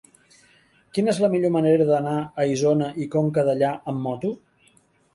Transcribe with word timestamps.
Quina 0.97 1.11
és 1.13 1.19
la 1.25 1.29
millor 1.35 1.53
manera 1.57 1.87
d'anar 1.91 2.15
a 2.17 2.49
Isona 2.57 2.91
i 3.05 3.09
Conca 3.19 3.49
Dellà 3.53 3.75
amb 3.95 4.07
moto? 4.11 4.37